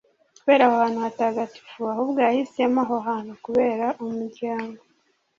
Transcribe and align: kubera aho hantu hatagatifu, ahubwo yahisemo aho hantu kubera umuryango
kubera 0.41 0.63
aho 0.67 0.75
hantu 0.83 0.99
hatagatifu, 1.05 1.79
ahubwo 1.93 2.19
yahisemo 2.27 2.79
aho 2.85 2.95
hantu 3.07 3.33
kubera 3.45 3.85
umuryango 4.03 4.79